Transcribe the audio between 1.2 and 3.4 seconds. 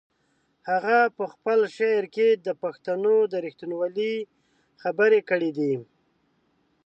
خپل شعر کې د پښتنو د